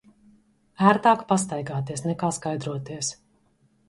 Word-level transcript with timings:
Ērtāk 0.91 1.19
pastaigāties, 1.31 2.03
nekā 2.13 2.31
skaidroties. 2.39 3.13